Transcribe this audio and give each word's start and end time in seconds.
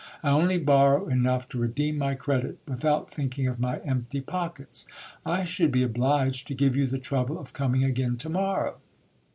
I 0.23 0.31
only 0.31 0.57
borrow 0.57 1.07
enough 1.09 1.47
to 1.49 1.63
I 1.63 1.67
receem 1.67 1.97
my 1.99 2.15
credit, 2.15 2.57
without 2.67 3.11
thinking 3.11 3.45
of 3.47 3.59
my 3.59 3.77
empty 3.81 4.19
pockets. 4.19 4.87
I 5.27 5.43
should 5.43 5.71
be 5.71 5.83
obliged 5.83 6.47
86 6.47 6.47
GIL 6.47 6.55
BLAS. 6.55 6.57
to 6.57 6.65
give 6.65 6.75
you 6.75 6.87
the 6.87 6.97
trouble 7.03 7.37
of 7.39 7.53
coming 7.53 7.83
again 7.83 8.17
to 8.17 8.29
morrow. 8.31 8.77